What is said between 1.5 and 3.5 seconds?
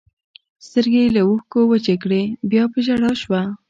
وچې کړې، بیا په ژړا شوه.